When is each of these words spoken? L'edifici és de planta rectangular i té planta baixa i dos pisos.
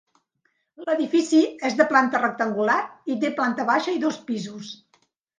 L'edifici 0.85 1.41
és 1.67 1.75
de 1.81 1.85
planta 1.91 2.21
rectangular 2.23 2.77
i 3.15 3.17
té 3.25 3.31
planta 3.41 3.67
baixa 3.69 3.93
i 3.99 4.01
dos 4.05 4.17
pisos. 4.31 4.73